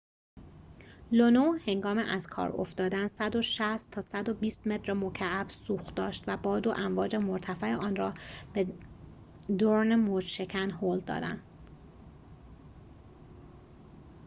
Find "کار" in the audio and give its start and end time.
2.27-2.55